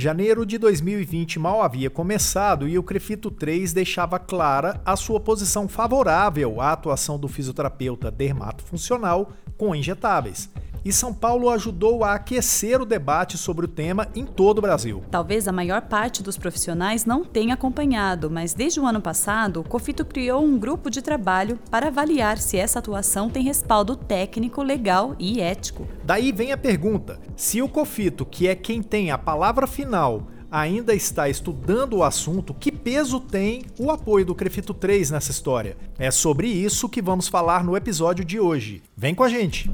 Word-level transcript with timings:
Janeiro 0.00 0.46
de 0.46 0.58
2020 0.58 1.40
mal 1.40 1.60
havia 1.60 1.90
começado 1.90 2.68
e 2.68 2.78
o 2.78 2.84
Crefito 2.84 3.32
3 3.32 3.72
deixava 3.72 4.16
clara 4.16 4.80
a 4.86 4.94
sua 4.94 5.18
posição 5.18 5.66
favorável 5.66 6.60
à 6.60 6.70
atuação 6.70 7.18
do 7.18 7.26
fisioterapeuta 7.26 8.08
dermatofuncional 8.08 9.32
com 9.56 9.74
injetáveis 9.74 10.48
e 10.88 10.92
São 10.92 11.12
Paulo 11.12 11.50
ajudou 11.50 12.02
a 12.02 12.14
aquecer 12.14 12.80
o 12.80 12.86
debate 12.86 13.36
sobre 13.36 13.66
o 13.66 13.68
tema 13.68 14.08
em 14.14 14.24
todo 14.24 14.56
o 14.56 14.62
Brasil. 14.62 15.04
Talvez 15.10 15.46
a 15.46 15.52
maior 15.52 15.82
parte 15.82 16.22
dos 16.22 16.38
profissionais 16.38 17.04
não 17.04 17.26
tenha 17.26 17.52
acompanhado, 17.52 18.30
mas 18.30 18.54
desde 18.54 18.80
o 18.80 18.86
ano 18.86 18.98
passado, 18.98 19.60
o 19.60 19.64
Cofito 19.64 20.02
criou 20.02 20.42
um 20.42 20.58
grupo 20.58 20.88
de 20.88 21.02
trabalho 21.02 21.58
para 21.70 21.88
avaliar 21.88 22.38
se 22.38 22.56
essa 22.56 22.78
atuação 22.78 23.28
tem 23.28 23.44
respaldo 23.44 23.94
técnico, 23.94 24.62
legal 24.62 25.14
e 25.18 25.42
ético. 25.42 25.86
Daí 26.04 26.32
vem 26.32 26.52
a 26.52 26.56
pergunta: 26.56 27.20
se 27.36 27.60
o 27.60 27.68
Cofito, 27.68 28.24
que 28.24 28.48
é 28.48 28.54
quem 28.54 28.82
tem 28.82 29.10
a 29.10 29.18
palavra 29.18 29.66
final, 29.66 30.26
ainda 30.50 30.94
está 30.94 31.28
estudando 31.28 31.98
o 31.98 32.02
assunto, 32.02 32.54
que 32.54 32.72
peso 32.72 33.20
tem 33.20 33.66
o 33.78 33.90
apoio 33.90 34.24
do 34.24 34.34
Crefito 34.34 34.72
3 34.72 35.10
nessa 35.10 35.32
história? 35.32 35.76
É 35.98 36.10
sobre 36.10 36.48
isso 36.48 36.88
que 36.88 37.02
vamos 37.02 37.28
falar 37.28 37.62
no 37.62 37.76
episódio 37.76 38.24
de 38.24 38.40
hoje. 38.40 38.82
Vem 38.96 39.14
com 39.14 39.22
a 39.22 39.28
gente! 39.28 39.70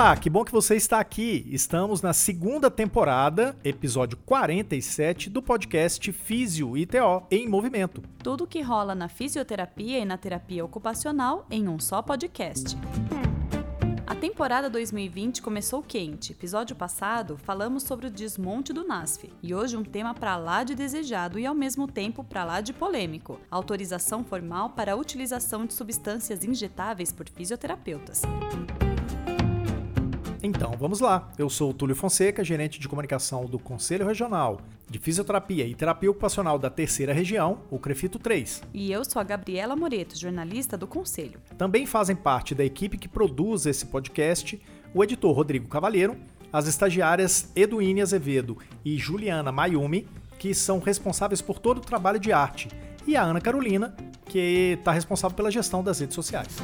Olá, 0.00 0.16
que 0.16 0.30
bom 0.30 0.46
que 0.46 0.50
você 0.50 0.76
está 0.76 0.98
aqui. 0.98 1.46
Estamos 1.50 2.00
na 2.00 2.14
segunda 2.14 2.70
temporada, 2.70 3.54
episódio 3.62 4.16
47 4.24 5.28
do 5.28 5.42
podcast 5.42 6.10
Físio 6.10 6.74
ITO 6.74 7.26
em 7.30 7.46
Movimento. 7.46 8.02
Tudo 8.22 8.46
que 8.46 8.62
rola 8.62 8.94
na 8.94 9.10
fisioterapia 9.10 9.98
e 9.98 10.06
na 10.06 10.16
terapia 10.16 10.64
ocupacional 10.64 11.46
em 11.50 11.68
um 11.68 11.78
só 11.78 12.00
podcast. 12.00 12.78
A 14.06 14.14
temporada 14.14 14.70
2020 14.70 15.42
começou 15.42 15.82
quente. 15.82 16.32
Episódio 16.32 16.74
passado 16.74 17.36
falamos 17.36 17.82
sobre 17.82 18.06
o 18.06 18.10
desmonte 18.10 18.72
do 18.72 18.86
NASF 18.86 19.30
e 19.42 19.54
hoje 19.54 19.76
um 19.76 19.84
tema 19.84 20.14
para 20.14 20.38
lá 20.38 20.64
de 20.64 20.74
desejado 20.74 21.38
e 21.38 21.44
ao 21.44 21.54
mesmo 21.54 21.86
tempo 21.86 22.24
para 22.24 22.42
lá 22.42 22.62
de 22.62 22.72
polêmico: 22.72 23.38
autorização 23.50 24.24
formal 24.24 24.70
para 24.70 24.94
a 24.94 24.96
utilização 24.96 25.66
de 25.66 25.74
substâncias 25.74 26.42
injetáveis 26.42 27.12
por 27.12 27.28
fisioterapeutas. 27.28 28.22
Então, 30.42 30.72
vamos 30.78 31.00
lá. 31.00 31.30
Eu 31.38 31.50
sou 31.50 31.70
o 31.70 31.74
Túlio 31.74 31.94
Fonseca, 31.94 32.42
gerente 32.42 32.80
de 32.80 32.88
comunicação 32.88 33.44
do 33.44 33.58
Conselho 33.58 34.06
Regional 34.06 34.60
de 34.88 34.98
Fisioterapia 34.98 35.64
e 35.64 35.74
Terapia 35.74 36.10
Ocupacional 36.10 36.58
da 36.58 36.68
Terceira 36.68 37.12
Região, 37.12 37.60
o 37.70 37.78
Crefito 37.78 38.18
3. 38.18 38.62
E 38.74 38.90
eu 38.90 39.04
sou 39.04 39.20
a 39.20 39.22
Gabriela 39.22 39.76
Moreto, 39.76 40.18
jornalista 40.18 40.76
do 40.76 40.86
Conselho. 40.86 41.38
Também 41.56 41.86
fazem 41.86 42.16
parte 42.16 42.54
da 42.56 42.64
equipe 42.64 42.98
que 42.98 43.08
produz 43.08 43.66
esse 43.66 43.86
podcast 43.86 44.60
o 44.92 45.04
editor 45.04 45.32
Rodrigo 45.32 45.68
Cavalheiro, 45.68 46.16
as 46.52 46.66
estagiárias 46.66 47.52
Eduine 47.54 48.02
Azevedo 48.02 48.58
e 48.84 48.96
Juliana 48.98 49.52
Mayumi, 49.52 50.08
que 50.38 50.52
são 50.52 50.80
responsáveis 50.80 51.40
por 51.40 51.60
todo 51.60 51.78
o 51.78 51.82
trabalho 51.82 52.18
de 52.18 52.32
arte, 52.32 52.68
e 53.06 53.16
a 53.16 53.22
Ana 53.22 53.40
Carolina, 53.40 53.94
que 54.24 54.76
está 54.78 54.90
responsável 54.90 55.36
pela 55.36 55.50
gestão 55.50 55.84
das 55.84 56.00
redes 56.00 56.14
sociais. 56.14 56.56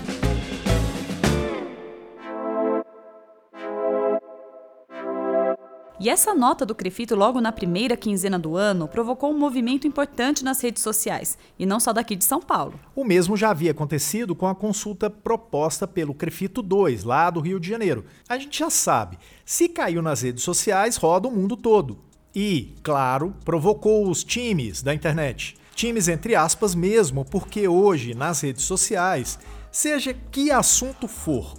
E 5.99 6.11
essa 6.11 6.35
nota 6.35 6.67
do 6.67 6.75
Crefito 6.75 7.17
logo 7.17 7.41
na 7.41 7.51
primeira 7.51 7.97
quinzena 7.97 8.39
do 8.39 8.55
ano 8.55 8.87
provocou 8.87 9.31
um 9.31 9.39
movimento 9.39 9.87
importante 9.87 10.45
nas 10.45 10.61
redes 10.61 10.83
sociais, 10.83 11.39
e 11.59 11.65
não 11.65 11.81
só 11.81 11.91
daqui 11.91 12.15
de 12.15 12.25
São 12.25 12.39
Paulo. 12.39 12.79
O 12.95 13.03
mesmo 13.03 13.35
já 13.35 13.49
havia 13.49 13.71
acontecido 13.71 14.35
com 14.35 14.47
a 14.47 14.55
consulta 14.55 15.09
proposta 15.09 15.87
pelo 15.87 16.13
Crefito 16.13 16.61
2, 16.61 17.03
lá 17.05 17.31
do 17.31 17.41
Rio 17.41 17.59
de 17.59 17.71
Janeiro. 17.71 18.05
A 18.29 18.37
gente 18.37 18.59
já 18.59 18.69
sabe, 18.69 19.19
se 19.43 19.71
caiu 19.71 20.03
nas 20.03 20.21
redes 20.21 20.45
sociais, 20.45 20.97
roda 20.97 21.29
o 21.29 21.33
mundo 21.33 21.57
todo. 21.57 21.99
E, 22.35 22.75
claro, 22.83 23.35
provocou 23.43 24.11
os 24.11 24.23
times 24.23 24.83
da 24.83 24.93
internet. 24.93 25.57
Times 25.75 26.09
entre 26.09 26.35
aspas 26.35 26.75
mesmo, 26.75 27.25
porque 27.25 27.67
hoje 27.67 28.13
nas 28.13 28.43
redes 28.43 28.65
sociais, 28.65 29.39
seja 29.73 30.13
que 30.31 30.51
assunto 30.51 31.09
for, 31.09 31.55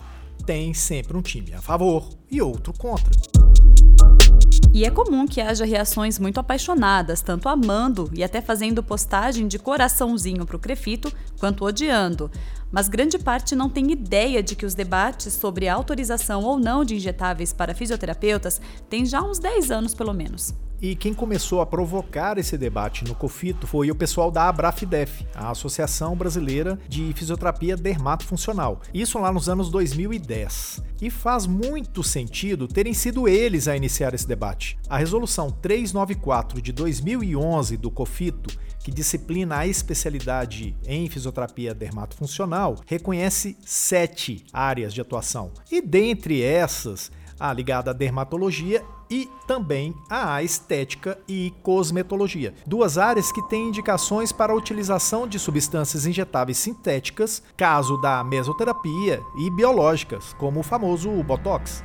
tem 0.46 0.76
sempre 0.76 1.18
um 1.18 1.22
time 1.24 1.54
a 1.56 1.62
favor 1.62 2.08
e 2.30 2.40
outro 2.40 2.72
contra. 2.78 3.37
E 4.78 4.86
é 4.86 4.92
comum 4.92 5.26
que 5.26 5.42
haja 5.42 5.66
reações 5.66 6.20
muito 6.20 6.40
apaixonadas, 6.40 7.24
tanto 7.24 7.50
amando 7.50 8.12
e 8.14 8.24
até 8.24 8.42
fazendo 8.42 8.84
postagem 8.84 9.48
de 9.48 9.58
coraçãozinho 9.58 10.46
para 10.46 10.56
o 10.56 10.60
Crefito, 10.60 11.12
quanto 11.40 11.66
odiando. 11.66 12.30
Mas 12.72 12.88
grande 12.88 13.18
parte 13.18 13.56
não 13.56 13.72
tem 13.72 13.92
ideia 13.92 14.44
de 14.44 14.56
que 14.56 14.68
os 14.68 14.76
debates 14.76 15.34
sobre 15.34 15.68
autorização 15.68 16.44
ou 16.44 16.60
não 16.60 16.86
de 16.86 16.94
injetáveis 16.94 17.52
para 17.52 17.74
fisioterapeutas 17.74 18.62
têm 18.88 19.04
já 19.04 19.20
uns 19.20 19.40
10 19.40 19.72
anos 19.72 19.96
pelo 19.96 20.14
menos. 20.14 20.54
E 20.82 20.96
quem 20.96 21.14
começou 21.14 21.60
a 21.60 21.66
provocar 21.66 22.38
esse 22.38 22.58
debate 22.58 23.04
no 23.04 23.16
COFITO 23.16 23.66
foi 23.66 23.90
o 23.90 23.96
pessoal 23.96 24.30
da 24.30 24.48
Abrafidef, 24.48 25.26
a 25.34 25.50
Associação 25.50 26.16
Brasileira 26.16 26.78
de 26.88 27.12
Fisioterapia 27.14 27.76
Dermatofuncional. 27.76 28.82
Isso 28.94 29.18
lá 29.18 29.32
nos 29.32 29.50
anos 29.50 29.72
2010. 29.72 30.84
E 31.02 31.10
faz 31.10 31.48
muito 31.48 32.04
sentido 32.04 32.68
terem 32.68 32.94
sido 32.94 33.28
eles 33.28 33.68
a 33.68 33.76
iniciar 33.76 34.14
esse 34.14 34.28
debate. 34.28 34.78
A 34.88 34.98
resolução 34.98 35.50
394 35.50 36.62
de 36.62 36.72
2011 36.72 37.78
do 37.78 37.90
COFITO 37.90 38.56
que 38.88 38.92
disciplina 38.92 39.58
a 39.58 39.68
especialidade 39.68 40.74
em 40.86 41.10
fisioterapia 41.10 41.74
dermatofuncional, 41.74 42.78
reconhece 42.86 43.58
sete 43.66 44.46
áreas 44.54 44.94
de 44.94 45.02
atuação. 45.02 45.52
E 45.70 45.82
dentre 45.82 46.42
essas, 46.42 47.12
a 47.38 47.52
ligada 47.52 47.92
à 47.92 47.94
dermatologia 47.94 48.82
e 49.10 49.30
também 49.46 49.96
à 50.10 50.42
estética 50.44 51.18
e 51.28 51.54
cosmetologia. 51.64 52.54
Duas 52.66 52.98
áreas 52.98 53.32
que 53.32 53.42
têm 53.44 53.70
indicações 53.70 54.32
para 54.32 54.54
a 54.54 54.56
utilização 54.56 55.28
de 55.28 55.40
substâncias 55.40 56.06
injetáveis 56.06 56.58
sintéticas, 56.58 57.42
caso 57.56 57.98
da 57.98 58.24
mesoterapia, 58.24 59.22
e 59.38 59.50
biológicas, 59.52 60.34
como 60.34 60.60
o 60.60 60.64
famoso 60.64 61.12
Botox. 61.24 61.84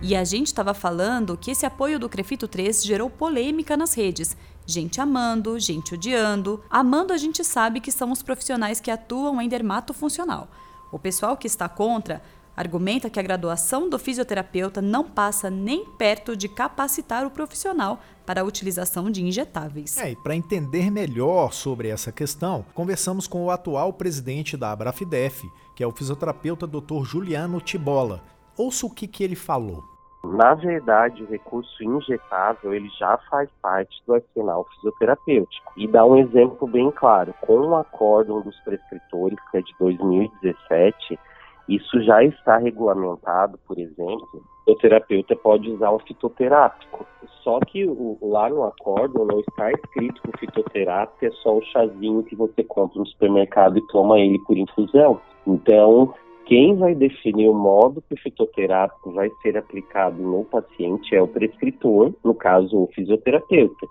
E 0.00 0.14
a 0.14 0.22
gente 0.22 0.46
estava 0.46 0.72
falando 0.72 1.36
que 1.36 1.50
esse 1.50 1.66
apoio 1.66 1.98
do 1.98 2.08
Crefito 2.08 2.46
3 2.46 2.84
gerou 2.84 3.10
polêmica 3.10 3.76
nas 3.76 3.94
redes. 3.94 4.36
Gente 4.64 5.00
amando, 5.00 5.58
gente 5.58 5.94
odiando. 5.94 6.62
Amando 6.70 7.12
a 7.12 7.16
gente 7.16 7.42
sabe 7.42 7.80
que 7.80 7.90
são 7.90 8.12
os 8.12 8.22
profissionais 8.22 8.80
que 8.80 8.92
atuam 8.92 9.42
em 9.42 9.48
dermato 9.48 9.92
funcional. 9.92 10.48
O 10.92 10.98
pessoal 11.00 11.36
que 11.36 11.48
está 11.48 11.68
contra 11.68 12.22
argumenta 12.58 13.08
que 13.08 13.20
a 13.20 13.22
graduação 13.22 13.88
do 13.88 13.98
fisioterapeuta 13.98 14.82
não 14.82 15.04
passa 15.04 15.48
nem 15.48 15.84
perto 15.84 16.36
de 16.36 16.48
capacitar 16.48 17.24
o 17.24 17.30
profissional 17.30 18.00
para 18.26 18.40
a 18.40 18.44
utilização 18.44 19.10
de 19.10 19.24
injetáveis. 19.24 19.96
É, 19.96 20.10
e 20.10 20.16
para 20.16 20.34
entender 20.34 20.90
melhor 20.90 21.52
sobre 21.52 21.88
essa 21.88 22.10
questão, 22.10 22.64
conversamos 22.74 23.28
com 23.28 23.44
o 23.44 23.50
atual 23.50 23.92
presidente 23.92 24.56
da 24.56 24.72
Abrafidef, 24.72 25.48
que 25.76 25.84
é 25.84 25.86
o 25.86 25.92
fisioterapeuta 25.92 26.66
Dr. 26.66 27.04
Juliano 27.04 27.60
Tibola. 27.60 28.22
Ouça 28.56 28.86
o 28.86 28.90
que, 28.90 29.06
que 29.06 29.22
ele 29.22 29.36
falou. 29.36 29.84
Na 30.24 30.52
verdade, 30.52 31.22
o 31.22 31.30
recurso 31.30 31.84
injetável 31.84 32.74
ele 32.74 32.88
já 32.98 33.16
faz 33.30 33.48
parte 33.62 34.02
do 34.04 34.14
arsenal 34.14 34.66
fisioterapêutico. 34.74 35.72
E 35.76 35.86
dá 35.86 36.04
um 36.04 36.16
exemplo 36.16 36.66
bem 36.66 36.90
claro. 36.90 37.32
Com 37.40 37.60
o 37.60 37.76
acórdão 37.76 38.40
dos 38.40 38.58
prescritores, 38.60 39.38
que 39.50 39.58
é 39.58 39.60
de 39.60 39.72
2017, 39.78 41.18
isso 41.68 42.02
já 42.02 42.24
está 42.24 42.56
regulamentado, 42.56 43.58
por 43.66 43.78
exemplo, 43.78 44.42
o 44.66 44.74
terapeuta 44.76 45.36
pode 45.36 45.70
usar 45.70 45.92
um 45.92 45.98
fitoterápico. 45.98 47.06
Só 47.42 47.58
que 47.60 47.84
o, 47.84 48.18
lá 48.22 48.48
no 48.48 48.64
acórdão 48.64 49.24
não 49.26 49.40
está 49.40 49.70
escrito 49.72 50.20
que 50.22 50.30
o 50.30 50.38
fitoterápico 50.38 51.24
é 51.24 51.30
só 51.42 51.56
o 51.56 51.64
chazinho 51.64 52.22
que 52.22 52.34
você 52.36 52.62
compra 52.64 52.98
no 52.98 53.06
supermercado 53.06 53.78
e 53.78 53.86
toma 53.88 54.18
ele 54.18 54.38
por 54.40 54.56
infusão. 54.56 55.20
Então, 55.46 56.14
quem 56.46 56.74
vai 56.76 56.94
definir 56.94 57.48
o 57.48 57.54
modo 57.54 58.02
que 58.02 58.14
o 58.14 58.20
fitoterápico 58.20 59.12
vai 59.12 59.30
ser 59.42 59.56
aplicado 59.56 60.22
no 60.22 60.44
paciente 60.44 61.14
é 61.14 61.20
o 61.20 61.28
prescritor, 61.28 62.14
no 62.24 62.34
caso 62.34 62.84
o 62.84 62.86
fisioterapeuta. 62.94 63.86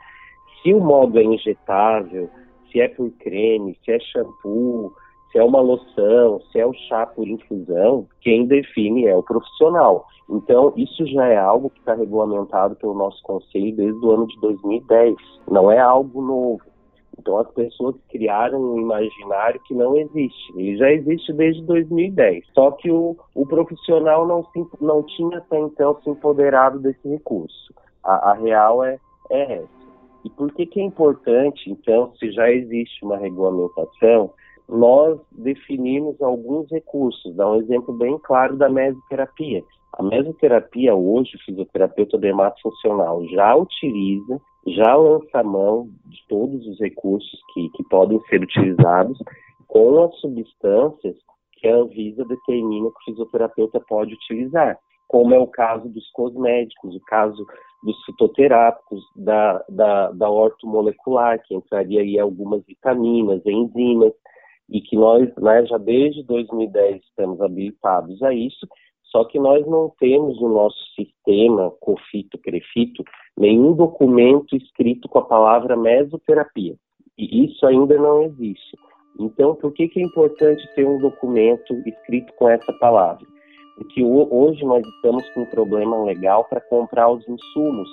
Se 0.62 0.74
o 0.74 0.80
modo 0.80 1.19
é 1.19 1.24
injetável, 1.24 2.30
se 2.72 2.81
é 2.81 2.88
por 2.88 3.12
creme, 3.12 3.78
se 3.86 3.92
é 3.92 4.00
shampoo, 4.00 4.94
se 5.32 5.38
é 5.38 5.44
uma 5.44 5.60
loção, 5.60 6.42
se 6.52 6.60
é 6.60 6.66
o 6.66 6.74
chá 6.74 7.06
por 7.06 7.28
infusão, 7.28 8.08
quem 8.22 8.46
define 8.46 9.06
é 9.06 9.16
o 9.16 9.24
profissional. 9.24 10.06
Então, 10.30 10.74
isso 10.76 11.06
já 11.08 11.28
é 11.28 11.38
algo 11.38 11.70
que 11.70 11.80
está 11.80 11.94
regulamentado 11.94 12.76
pelo 12.76 12.94
nosso 12.94 13.22
conselho 13.24 13.76
desde 13.76 14.06
o 14.06 14.12
ano 14.12 14.28
de 14.28 14.40
2010. 14.42 15.16
Não 15.50 15.72
é 15.72 15.80
algo 15.80 16.22
novo. 16.22 16.62
Então 17.20 17.38
as 17.40 17.50
pessoas 17.52 17.96
criaram 18.10 18.62
um 18.62 18.80
imaginário 18.80 19.60
que 19.66 19.74
não 19.74 19.98
existe. 19.98 20.54
Ele 20.56 20.78
já 20.78 20.92
existe 20.92 21.34
desde 21.34 21.62
2010. 21.64 22.46
Só 22.54 22.72
que 22.72 22.92
o, 22.92 23.18
o 23.34 23.46
profissional 23.46 24.28
não, 24.28 24.44
se, 24.46 24.66
não 24.80 25.04
tinha 25.04 25.40
até 25.40 25.60
então 25.60 26.00
se 26.02 26.10
empoderado 26.10 26.80
desse 26.80 27.08
recurso. 27.08 27.74
A, 28.04 28.32
a 28.32 28.34
real 28.34 28.84
é, 28.84 29.00
é 29.32 29.54
essa. 29.58 29.78
E 30.24 30.30
por 30.30 30.52
que, 30.52 30.66
que 30.66 30.80
é 30.80 30.84
importante, 30.84 31.70
então, 31.72 32.14
se 32.18 32.32
já 32.32 32.52
existe 32.52 33.04
uma 33.04 33.18
regulamentação, 33.18 34.32
nós 34.68 35.19
definimos 35.31 36.22
alguns 36.22 36.69
recursos. 36.69 37.36
Dá 37.36 37.50
um 37.50 37.56
exemplo 37.56 37.94
bem 37.94 38.18
claro 38.19 38.58
da 38.58 38.69
mesoterapia. 38.69 39.64
A 39.94 40.04
mesoterapia 40.04 40.94
hoje, 40.94 41.36
o 41.36 41.44
fisioterapeuta 41.46 42.18
dermatofuncional 42.18 43.25
já 43.30 43.56
utiliza, 43.56 44.40
já 44.68 44.96
lança 44.96 45.40
a 45.40 45.44
mão 45.44 45.90
de 46.06 46.18
todos 46.28 46.68
os 46.68 46.80
recursos 46.80 47.40
que, 47.54 47.69
que 47.69 47.84
podem 47.86 48.19
ser 48.30 48.42
utilizados 48.44 49.18
com 49.68 50.04
as 50.04 50.16
substâncias 50.19 51.16
que 51.54 51.68
a 51.68 51.75
Anvisa 51.75 52.24
determina 52.25 52.90
que 52.90 53.12
o 53.12 53.14
fisioterapeuta 53.14 53.80
pode 53.88 54.14
utilizar, 54.14 54.78
como 55.08 55.34
é 55.34 55.40
o 55.40 55.48
caso 55.48 55.88
dos 55.90 56.10
cosméticos, 56.12 56.96
o 56.96 57.02
caso 57.02 57.46
dos 57.84 57.96
fitoterápicos, 58.06 59.04
da, 59.16 59.64
da, 59.69 60.12
da 60.12 60.30
ortomolecular, 60.30 61.42
que 61.44 61.56
entraria 61.56 62.02
aí 62.02 62.19
algumas 62.19 62.64
vitaminas, 62.66 63.42
enzimas, 63.46 64.14
e 64.69 64.81
que 64.81 64.96
nós 64.96 65.30
né, 65.38 65.66
já 65.66 65.78
desde 65.78 66.24
2010 66.24 67.02
estamos 67.04 67.42
habilitados 67.42 68.22
a 68.22 68.34
isso, 68.34 68.68
só 69.04 69.24
que 69.24 69.40
nós 69.40 69.66
não 69.66 69.92
temos 70.00 70.40
no 70.42 70.50
nosso 70.50 70.78
sistema 70.96 71.72
COFITO, 71.80 72.38
CREFITO, 72.40 73.04
nenhum 73.38 73.74
documento 73.74 74.56
escrito 74.56 75.08
com 75.08 75.19
a 75.19 75.25
palavra 75.25 75.78
mesoterapia. 75.78 76.75
E 77.18 77.46
isso 77.46 77.66
ainda 77.66 77.98
não 77.98 78.24
existe. 78.24 78.78
Então, 79.19 79.56
por 79.56 79.74
que, 79.74 79.88
que 79.88 80.00
é 80.00 80.04
importante 80.04 80.62
ter 80.75 80.86
um 80.86 81.00
documento 81.00 81.74
escrito 81.88 82.31
com 82.34 82.50
essa 82.50 82.72
palavra? 82.74 83.25
Porque 83.78 84.04
hoje 84.04 84.64
nós 84.66 84.86
estamos 84.86 85.28
com 85.34 85.42
um 85.42 85.50
problema 85.50 86.04
legal 86.04 86.46
para 86.46 86.62
comprar 86.62 87.10
os 87.10 87.28
insumos. 87.28 87.90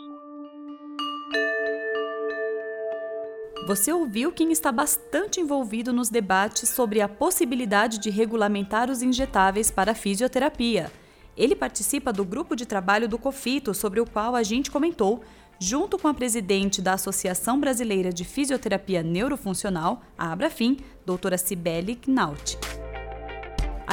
Você 3.66 3.90
ouviu 3.90 4.30
quem 4.30 4.52
está 4.52 4.70
bastante 4.70 5.40
envolvido 5.40 5.90
nos 5.90 6.10
debates 6.10 6.68
sobre 6.68 7.00
a 7.00 7.08
possibilidade 7.08 7.98
de 7.98 8.10
regulamentar 8.10 8.90
os 8.90 9.00
injetáveis 9.00 9.70
para 9.70 9.94
fisioterapia. 9.94 10.92
Ele 11.34 11.56
participa 11.56 12.12
do 12.12 12.26
grupo 12.26 12.54
de 12.54 12.66
trabalho 12.66 13.08
do 13.08 13.18
COFITO, 13.18 13.72
sobre 13.72 14.00
o 14.00 14.06
qual 14.06 14.36
a 14.36 14.42
gente 14.42 14.70
comentou, 14.70 15.22
junto 15.58 15.98
com 15.98 16.08
a 16.08 16.14
presidente 16.14 16.82
da 16.82 16.92
Associação 16.92 17.58
Brasileira 17.58 18.12
de 18.12 18.22
Fisioterapia 18.22 19.02
Neurofuncional, 19.02 20.02
a 20.18 20.30
Abrafim, 20.30 20.76
doutora 21.06 21.38
Cibele 21.38 21.96
Knaut. 21.96 22.58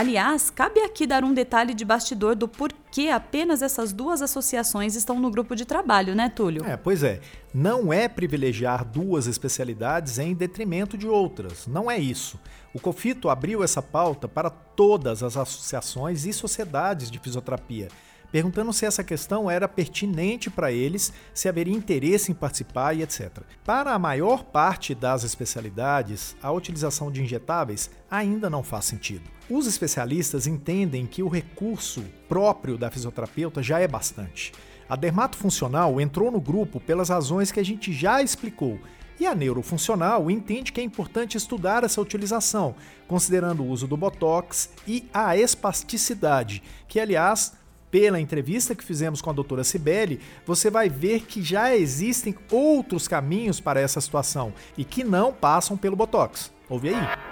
Aliás, 0.02 0.50
cabe 0.50 0.80
aqui 0.80 1.06
dar 1.06 1.24
um 1.24 1.32
detalhe 1.32 1.76
de 1.76 1.86
bastidor 1.86 2.36
do 2.36 2.48
porquê 2.48 3.10
apenas 3.10 3.62
essas 3.62 3.94
duas 3.94 4.24
associações 4.24 4.96
estão 4.96 5.20
no 5.20 5.30
grupo 5.30 5.56
de 5.56 5.64
trabalho, 5.64 6.16
né, 6.16 6.28
Túlio? 6.28 6.66
É, 6.66 6.76
pois 6.76 7.04
é. 7.04 7.22
Não 7.54 7.94
é 7.94 8.08
privilegiar 8.08 8.84
duas 8.84 9.28
especialidades 9.28 10.18
em 10.18 10.34
detrimento 10.34 10.98
de 10.98 11.08
outras. 11.08 11.68
Não 11.68 11.92
é 11.92 12.00
isso. 12.00 12.40
O 12.74 12.80
COFITO 12.80 13.30
abriu 13.30 13.64
essa 13.64 13.80
pauta 13.80 14.28
para 14.28 14.50
todas 14.50 15.22
as 15.22 15.38
associações 15.38 16.26
e 16.26 16.34
sociedades 16.34 17.12
de 17.12 17.20
fisioterapia 17.20 17.88
perguntando 18.32 18.72
se 18.72 18.86
essa 18.86 19.04
questão 19.04 19.52
era 19.52 19.68
pertinente 19.68 20.50
para 20.50 20.72
eles, 20.72 21.12
se 21.34 21.50
haveria 21.50 21.76
interesse 21.76 22.32
em 22.32 22.36
participar 22.36 22.96
e 22.96 23.04
etc. 23.04 23.40
Para 23.64 23.94
a 23.94 24.00
maior 24.00 24.46
parte 24.46 24.96
das 24.96 25.24
especialidades, 25.24 26.36
a 26.42 26.52
utilização 26.52 27.12
de 27.12 27.22
injetáveis 27.22 27.92
ainda 28.10 28.50
não 28.50 28.64
faz 28.64 28.86
sentido. 28.86 29.30
Os 29.54 29.68
especialistas 29.68 30.48
entendem 30.48 31.06
que 31.06 31.22
o 31.22 31.28
recurso 31.28 32.06
próprio 32.30 32.78
da 32.78 32.90
fisioterapeuta 32.90 33.62
já 33.62 33.82
é 33.82 33.88
bastante. 33.88 34.54
A 34.88 34.96
dermatofuncional 34.96 36.00
entrou 36.00 36.32
no 36.32 36.40
grupo 36.40 36.80
pelas 36.80 37.10
razões 37.10 37.52
que 37.52 37.60
a 37.60 37.66
gente 37.66 37.92
já 37.92 38.24
explicou. 38.24 38.80
E 39.20 39.28
a 39.28 39.36
neurofuncional 39.36 40.32
entende 40.32 40.72
que 40.72 40.80
é 40.80 40.84
importante 40.86 41.36
estudar 41.36 41.84
essa 41.84 42.00
utilização, 42.00 42.76
considerando 43.10 43.62
o 43.62 43.68
uso 43.68 43.88
do 43.88 43.98
botox 43.98 44.70
e 44.88 45.04
a 45.14 45.36
espasticidade, 45.36 46.64
que 46.88 46.98
aliás 46.98 47.52
pela 47.92 48.22
entrevista 48.22 48.74
que 48.74 48.86
fizemos 48.86 49.22
com 49.22 49.32
a 49.32 49.34
doutora 49.34 49.66
Cibele, 49.66 50.22
você 50.46 50.70
vai 50.70 50.88
ver 50.88 51.26
que 51.26 51.44
já 51.44 51.76
existem 51.76 52.34
outros 52.50 53.06
caminhos 53.06 53.60
para 53.60 53.82
essa 53.82 54.00
situação 54.00 54.54
e 54.78 54.86
que 54.86 55.04
não 55.04 55.34
passam 55.34 55.76
pelo 55.76 55.98
Botox. 55.98 56.54
Ouve 56.70 56.96
aí. 56.96 57.31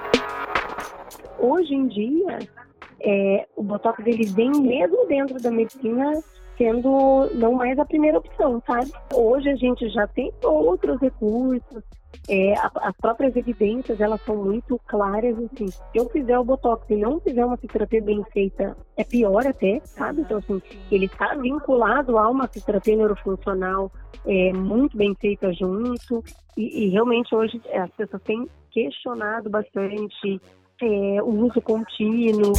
Hoje 1.39 1.73
em 1.73 1.87
dia, 1.87 2.39
é, 3.01 3.47
o 3.55 3.63
Botox 3.63 3.99
ele 4.05 4.25
vem 4.25 4.51
mesmo 4.51 5.07
dentro 5.07 5.41
da 5.41 5.49
medicina 5.49 6.21
sendo 6.57 7.29
não 7.35 7.53
mais 7.53 7.79
a 7.79 7.85
primeira 7.85 8.17
opção, 8.17 8.61
sabe? 8.67 8.91
Hoje 9.13 9.49
a 9.49 9.55
gente 9.55 9.87
já 9.89 10.05
tem 10.07 10.29
outros 10.43 10.99
recursos, 10.99 11.83
é, 12.27 12.53
as 12.81 12.95
próprias 12.97 13.35
evidências 13.35 14.01
elas 14.01 14.21
são 14.21 14.35
muito 14.35 14.79
claras 14.85 15.37
assim. 15.37 15.67
Se 15.67 15.81
eu 15.95 16.09
fizer 16.09 16.37
o 16.37 16.43
botox 16.43 16.85
e 16.89 16.97
não 16.97 17.19
fizer 17.19 17.45
uma 17.45 17.55
fisioterapia 17.55 18.01
bem 18.01 18.23
feita 18.33 18.75
é 18.97 19.03
pior 19.03 19.47
até 19.47 19.79
sabe? 19.85 20.21
Então 20.21 20.37
assim 20.37 20.61
ele 20.91 21.05
está 21.05 21.33
vinculado 21.35 22.17
a 22.17 22.29
uma 22.29 22.47
fisioterapia 22.47 22.97
neurofuncional 22.97 23.91
é, 24.25 24.51
muito 24.51 24.97
bem 24.97 25.15
feita 25.15 25.53
junto. 25.53 26.23
E, 26.57 26.85
e 26.85 26.89
realmente 26.89 27.33
hoje 27.33 27.61
as 27.73 27.89
pessoas 27.91 28.21
têm 28.23 28.47
questionado 28.69 29.49
bastante 29.49 30.41
é, 30.81 31.21
o 31.21 31.45
uso 31.45 31.61
contínuo. 31.61 32.53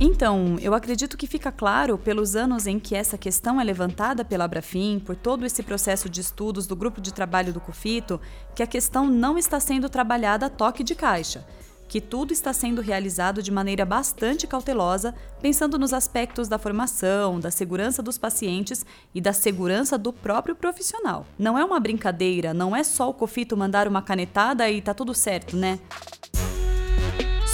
Então, 0.00 0.56
eu 0.60 0.74
acredito 0.74 1.16
que 1.16 1.26
fica 1.26 1.50
claro, 1.52 1.96
pelos 1.96 2.36
anos 2.36 2.66
em 2.66 2.78
que 2.78 2.94
essa 2.94 3.16
questão 3.16 3.60
é 3.60 3.64
levantada 3.64 4.24
pela 4.24 4.44
Abrafim, 4.44 4.98
por 4.98 5.16
todo 5.16 5.46
esse 5.46 5.62
processo 5.62 6.08
de 6.08 6.20
estudos 6.20 6.66
do 6.66 6.76
grupo 6.76 7.00
de 7.00 7.12
trabalho 7.12 7.52
do 7.52 7.60
COFITO, 7.60 8.20
que 8.54 8.62
a 8.62 8.66
questão 8.66 9.06
não 9.06 9.38
está 9.38 9.58
sendo 9.60 9.88
trabalhada 9.88 10.46
a 10.46 10.50
toque 10.50 10.82
de 10.82 10.94
caixa, 10.94 11.46
que 11.88 12.00
tudo 12.00 12.32
está 12.32 12.52
sendo 12.52 12.80
realizado 12.80 13.42
de 13.42 13.50
maneira 13.50 13.84
bastante 13.84 14.46
cautelosa, 14.46 15.14
pensando 15.40 15.78
nos 15.78 15.92
aspectos 15.92 16.48
da 16.48 16.58
formação, 16.58 17.38
da 17.38 17.50
segurança 17.50 18.02
dos 18.02 18.18
pacientes 18.18 18.84
e 19.14 19.20
da 19.20 19.32
segurança 19.32 19.96
do 19.96 20.12
próprio 20.12 20.54
profissional. 20.54 21.26
Não 21.38 21.58
é 21.58 21.64
uma 21.64 21.78
brincadeira, 21.78 22.54
não 22.54 22.74
é 22.74 22.82
só 22.82 23.08
o 23.08 23.14
COFITO 23.14 23.56
mandar 23.56 23.86
uma 23.86 24.02
canetada 24.02 24.68
e 24.70 24.80
tá 24.80 24.94
tudo 24.94 25.14
certo, 25.14 25.56
né? 25.56 25.78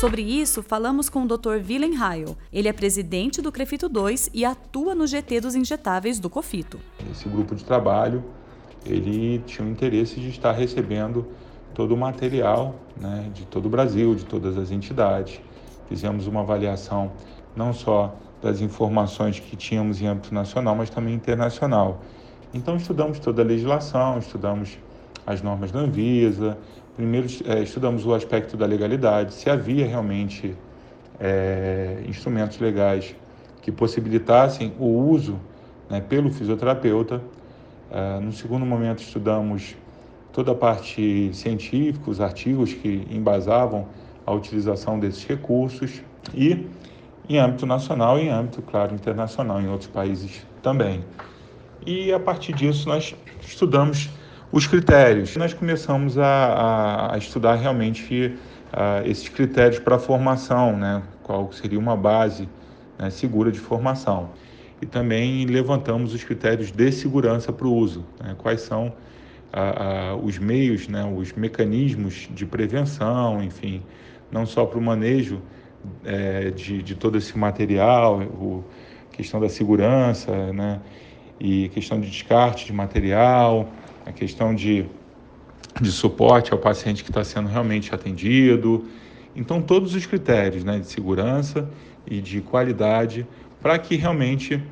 Sobre 0.00 0.22
isso, 0.22 0.62
falamos 0.62 1.10
com 1.10 1.24
o 1.24 1.26
Dr. 1.26 1.60
Willem 1.68 1.92
Heil. 1.94 2.34
Ele 2.50 2.68
é 2.68 2.72
presidente 2.72 3.42
do 3.42 3.52
Crefito 3.52 3.86
2 3.86 4.30
e 4.32 4.46
atua 4.46 4.94
no 4.94 5.06
GT 5.06 5.42
dos 5.42 5.54
injetáveis 5.54 6.18
do 6.18 6.30
Cofito. 6.30 6.80
Esse 7.12 7.28
grupo 7.28 7.54
de 7.54 7.62
trabalho, 7.62 8.24
ele 8.86 9.40
tinha 9.40 9.68
o 9.68 9.70
interesse 9.70 10.18
de 10.18 10.30
estar 10.30 10.52
recebendo 10.52 11.26
todo 11.80 11.94
o 11.94 11.96
material 11.96 12.74
né, 12.94 13.30
de 13.32 13.46
todo 13.46 13.64
o 13.64 13.68
Brasil, 13.70 14.14
de 14.14 14.26
todas 14.26 14.58
as 14.58 14.70
entidades. 14.70 15.40
Fizemos 15.88 16.26
uma 16.26 16.40
avaliação 16.40 17.10
não 17.56 17.72
só 17.72 18.14
das 18.42 18.60
informações 18.60 19.40
que 19.40 19.56
tínhamos 19.56 19.98
em 20.02 20.06
âmbito 20.06 20.34
nacional, 20.34 20.76
mas 20.76 20.90
também 20.90 21.14
internacional. 21.14 22.02
Então 22.52 22.76
estudamos 22.76 23.18
toda 23.18 23.40
a 23.40 23.44
legislação, 23.46 24.18
estudamos 24.18 24.78
as 25.26 25.40
normas 25.40 25.72
da 25.72 25.78
Anvisa, 25.78 26.58
Primeiro, 26.94 27.28
é, 27.46 27.62
estudamos 27.62 28.04
o 28.04 28.12
aspecto 28.12 28.58
da 28.58 28.66
legalidade, 28.66 29.32
se 29.32 29.48
havia 29.48 29.86
realmente 29.86 30.54
é, 31.18 32.02
instrumentos 32.06 32.58
legais 32.58 33.16
que 33.62 33.72
possibilitassem 33.72 34.74
o 34.78 34.84
uso 34.84 35.40
né, 35.88 36.02
pelo 36.02 36.30
fisioterapeuta. 36.30 37.22
É, 37.90 38.20
no 38.20 38.32
segundo 38.32 38.66
momento, 38.66 38.98
estudamos 38.98 39.74
toda 40.32 40.52
a 40.52 40.54
parte 40.54 41.30
científica, 41.32 42.10
os 42.10 42.20
artigos 42.20 42.72
que 42.72 43.06
embasavam 43.10 43.86
a 44.26 44.32
utilização 44.32 44.98
desses 44.98 45.24
recursos 45.24 46.02
e 46.34 46.66
em 47.28 47.38
âmbito 47.38 47.66
nacional 47.66 48.18
e 48.18 48.22
em 48.22 48.28
âmbito, 48.28 48.62
claro, 48.62 48.94
internacional, 48.94 49.60
em 49.60 49.68
outros 49.68 49.90
países 49.90 50.44
também. 50.62 51.04
E 51.86 52.12
a 52.12 52.20
partir 52.20 52.52
disso 52.52 52.88
nós 52.88 53.14
estudamos 53.40 54.10
os 54.52 54.66
critérios. 54.66 55.36
Nós 55.36 55.54
começamos 55.54 56.18
a, 56.18 57.14
a 57.14 57.18
estudar 57.18 57.54
realmente 57.54 58.34
uh, 58.72 59.06
esses 59.06 59.28
critérios 59.28 59.78
para 59.78 59.96
a 59.96 59.98
formação, 59.98 60.76
né? 60.76 61.02
qual 61.22 61.50
seria 61.52 61.78
uma 61.78 61.96
base 61.96 62.48
né, 62.98 63.10
segura 63.10 63.50
de 63.52 63.60
formação. 63.60 64.30
E 64.82 64.86
também 64.86 65.44
levantamos 65.46 66.14
os 66.14 66.24
critérios 66.24 66.70
de 66.72 66.90
segurança 66.90 67.52
para 67.52 67.66
o 67.66 67.74
uso, 67.74 68.04
né? 68.22 68.34
quais 68.36 68.62
são 68.62 68.92
uh, 69.52 70.16
uh, 70.16 70.24
os 70.24 70.38
meios, 70.38 70.88
né, 70.88 71.04
os 71.04 71.32
mecanismos 71.32 72.28
de 72.32 72.46
prevenção, 72.46 73.42
enfim, 73.42 73.82
não 74.30 74.46
só 74.46 74.64
para 74.64 74.78
o 74.78 74.82
manejo 74.82 75.40
é, 76.04 76.50
de, 76.50 76.82
de 76.82 76.94
todo 76.94 77.18
esse 77.18 77.36
material, 77.36 78.20
o, 78.20 78.64
questão 79.12 79.40
da 79.40 79.48
segurança, 79.48 80.52
né, 80.52 80.80
e 81.38 81.68
questão 81.70 82.00
de 82.00 82.08
descarte 82.08 82.66
de 82.66 82.72
material, 82.72 83.68
a 84.06 84.12
questão 84.12 84.54
de, 84.54 84.86
de 85.80 85.90
suporte 85.90 86.52
ao 86.52 86.58
paciente 86.58 87.02
que 87.02 87.10
está 87.10 87.24
sendo 87.24 87.48
realmente 87.48 87.94
atendido. 87.94 88.84
Então, 89.34 89.62
todos 89.62 89.94
os 89.94 90.06
critérios 90.06 90.64
né, 90.64 90.78
de 90.78 90.86
segurança 90.86 91.68
e 92.06 92.20
de 92.20 92.40
qualidade 92.40 93.26
para 93.60 93.78
que 93.78 93.96
realmente 93.96 94.62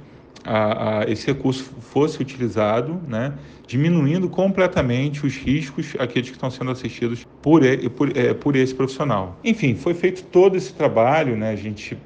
a, 0.49 1.01
a, 1.01 1.11
esse 1.11 1.27
recurso 1.27 1.65
fosse 1.79 2.23
utilizado, 2.23 2.99
né, 3.07 3.35
diminuindo 3.67 4.31
completamente 4.31 5.27
os 5.27 5.37
riscos 5.37 5.95
aqueles 5.99 6.31
que 6.31 6.37
estão 6.37 6.51
sendo 6.51 6.71
assistidos 6.71 7.27
por, 7.43 7.61
por, 7.95 8.17
é, 8.17 8.33
por 8.33 8.57
esse 8.57 8.75
profissional. 8.75 9.37
Enfim, 9.45 9.75
foi 9.75 9.93
feito 9.93 10.23
todo 10.25 10.57
esse 10.57 10.73
trabalho, 10.73 11.37
né, 11.37 11.51
a 11.51 11.57
gente, 11.57 11.99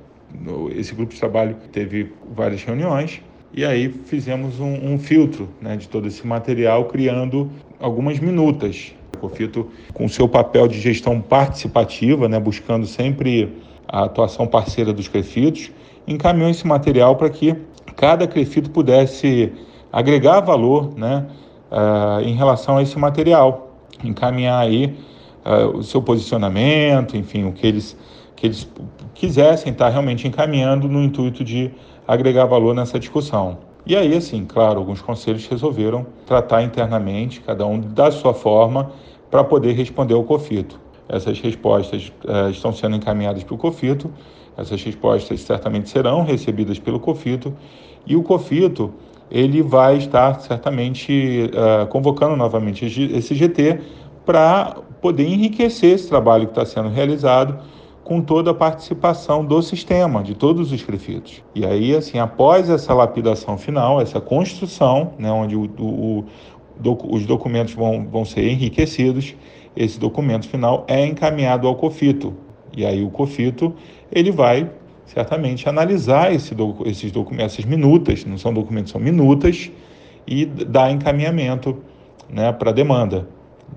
esse 0.74 0.92
grupo 0.92 1.14
de 1.14 1.20
trabalho 1.20 1.56
teve 1.70 2.12
várias 2.34 2.64
reuniões, 2.64 3.22
e 3.54 3.64
aí 3.64 3.88
fizemos 4.06 4.58
um, 4.58 4.92
um 4.92 4.98
filtro 4.98 5.48
né, 5.60 5.76
de 5.76 5.88
todo 5.88 6.08
esse 6.08 6.26
material, 6.26 6.86
criando 6.86 7.48
algumas 7.78 8.18
minutas. 8.18 8.92
O 9.14 9.18
Cofito, 9.18 9.70
com 9.92 10.08
seu 10.08 10.26
papel 10.26 10.66
de 10.66 10.80
gestão 10.80 11.20
participativa, 11.20 12.28
né, 12.28 12.40
buscando 12.40 12.86
sempre 12.86 13.52
a 13.86 14.04
atuação 14.04 14.48
parceira 14.48 14.92
dos 14.92 15.06
crefitos, 15.06 15.70
encaminhou 16.08 16.50
esse 16.50 16.66
material 16.66 17.14
para 17.14 17.30
que 17.30 17.54
cada 17.96 18.26
crefito 18.26 18.70
pudesse 18.70 19.52
agregar 19.92 20.40
valor 20.40 20.92
né, 20.96 21.26
uh, 21.70 22.20
em 22.20 22.34
relação 22.34 22.78
a 22.78 22.82
esse 22.82 22.98
material, 22.98 23.70
encaminhar 24.02 24.60
aí 24.60 24.96
uh, 25.44 25.76
o 25.76 25.82
seu 25.82 26.00
posicionamento, 26.00 27.16
enfim, 27.16 27.44
o 27.44 27.52
que 27.52 27.66
eles, 27.66 27.96
que 28.34 28.46
eles 28.46 28.68
quisessem 29.14 29.72
estar 29.72 29.88
realmente 29.88 30.26
encaminhando 30.26 30.88
no 30.88 31.02
intuito 31.02 31.44
de 31.44 31.70
agregar 32.06 32.46
valor 32.46 32.74
nessa 32.74 32.98
discussão. 32.98 33.58
E 33.84 33.96
aí, 33.96 34.16
assim, 34.16 34.44
claro, 34.44 34.78
alguns 34.78 35.02
conselhos 35.02 35.46
resolveram 35.46 36.06
tratar 36.24 36.62
internamente, 36.62 37.40
cada 37.40 37.66
um 37.66 37.80
da 37.80 38.10
sua 38.10 38.32
forma, 38.32 38.92
para 39.30 39.42
poder 39.42 39.72
responder 39.72 40.14
ao 40.14 40.22
COFITO. 40.22 40.78
Essas 41.08 41.40
respostas 41.40 42.12
uh, 42.24 42.50
estão 42.50 42.72
sendo 42.72 42.96
encaminhadas 42.96 43.42
para 43.42 43.54
o 43.54 43.58
COFITO, 43.58 44.10
essas 44.56 44.82
respostas 44.82 45.40
certamente 45.40 45.88
serão 45.88 46.22
recebidas 46.22 46.78
pelo 46.78 47.00
COFITO, 47.00 47.54
e 48.06 48.16
o 48.16 48.22
COFITO 48.22 48.92
ele 49.30 49.62
vai 49.62 49.96
estar 49.96 50.40
certamente 50.40 51.50
uh, 51.54 51.86
convocando 51.86 52.36
novamente 52.36 52.84
esse 52.84 53.34
GT 53.34 53.80
para 54.26 54.76
poder 55.00 55.26
enriquecer 55.26 55.94
esse 55.94 56.08
trabalho 56.08 56.46
que 56.46 56.52
está 56.52 56.66
sendo 56.66 56.90
realizado 56.90 57.58
com 58.04 58.20
toda 58.20 58.50
a 58.50 58.54
participação 58.54 59.44
do 59.44 59.62
sistema, 59.62 60.22
de 60.22 60.34
todos 60.34 60.72
os 60.72 60.82
prefeitos. 60.82 61.42
E 61.54 61.64
aí, 61.64 61.94
assim, 61.94 62.18
após 62.18 62.68
essa 62.68 62.92
lapidação 62.92 63.56
final, 63.56 64.00
essa 64.00 64.20
construção, 64.20 65.14
né, 65.18 65.30
onde 65.30 65.56
o, 65.56 65.64
o, 65.78 66.24
o, 66.84 67.14
os 67.14 67.24
documentos 67.24 67.74
vão, 67.74 68.06
vão 68.06 68.24
ser 68.24 68.48
enriquecidos, 68.50 69.34
esse 69.74 69.98
documento 69.98 70.48
final 70.48 70.84
é 70.88 71.06
encaminhado 71.06 71.66
ao 71.66 71.76
COFITO. 71.76 72.34
E 72.76 72.84
aí 72.84 73.02
o 73.02 73.10
COFITO 73.10 73.74
ele 74.12 74.30
vai 74.30 74.70
certamente 75.06 75.68
analisar 75.68 76.32
esse 76.32 76.54
esses 76.86 77.10
documentos, 77.10 77.54
essas 77.54 77.64
minutas, 77.64 78.24
não 78.24 78.38
são 78.38 78.52
documentos, 78.52 78.92
são 78.92 79.00
minutas, 79.00 79.70
e 80.26 80.44
dar 80.46 80.90
encaminhamento 80.90 81.82
né, 82.28 82.52
para 82.52 82.70
a 82.70 82.72
demanda. 82.72 83.26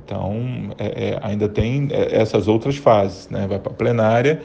Então, 0.03 0.69
é, 0.77 1.09
é, 1.09 1.19
ainda 1.21 1.47
tem 1.47 1.87
é, 1.91 2.15
essas 2.19 2.47
outras 2.47 2.77
fases, 2.77 3.29
né? 3.29 3.47
vai 3.47 3.59
para 3.59 3.71
a 3.71 3.75
plenária 3.75 4.41